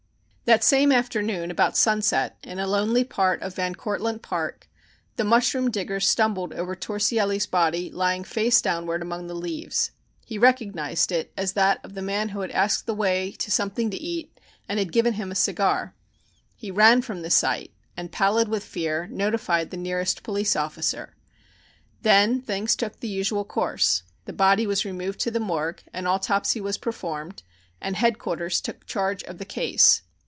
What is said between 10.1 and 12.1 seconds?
He recognized it as that of the